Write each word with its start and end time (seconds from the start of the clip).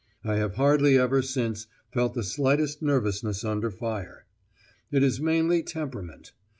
I 0.23 0.37
have 0.37 0.55
hardly 0.55 0.97
ever 0.97 1.21
since 1.21 1.67
felt 1.91 2.15
the 2.15 2.23
slightest 2.23 2.81
nervousness 2.81 3.43
under 3.45 3.69
fire. 3.69 4.25
It 4.89 5.03
is 5.03 5.21
mainly 5.21 5.61
temperament. 5.61 6.31